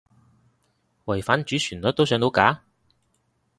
[1.05, 2.63] 違反主旋律都上到架？